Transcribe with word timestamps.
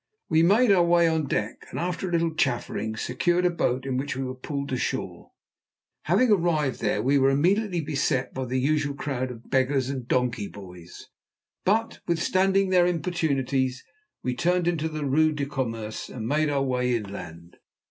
We 0.29 0.41
made 0.41 0.71
our 0.71 0.83
way 0.83 1.07
on 1.07 1.27
deck, 1.27 1.57
and, 1.69 1.77
after 1.79 2.09
a 2.09 2.11
little 2.11 2.33
chaffering, 2.33 2.95
secured 2.95 3.45
a 3.45 3.51
boat, 3.51 3.85
in 3.85 3.97
which 3.97 4.15
we 4.17 4.23
were 4.23 4.33
pulled 4.33 4.71
ashore. 4.73 5.29
Having 6.05 6.31
arrived 6.31 6.81
there, 6.81 7.03
we 7.03 7.19
were 7.19 7.29
immediately 7.29 7.81
beset 7.81 8.33
by 8.33 8.45
the 8.45 8.59
usual 8.59 8.95
crowd 8.95 9.29
of 9.29 9.51
beggars 9.51 9.89
and 9.89 10.07
donkey 10.07 10.47
boys, 10.47 11.05
but, 11.65 11.99
withstanding 12.07 12.69
their 12.69 12.87
importunities, 12.87 13.83
we 14.23 14.33
turned 14.35 14.67
into 14.67 14.89
the 14.89 15.05
Rue 15.05 15.33
de 15.33 15.45
Commerce 15.45 16.09
and 16.09 16.27
made 16.27 16.49
our 16.49 16.63
way 16.63 16.95
inland. 16.95 17.57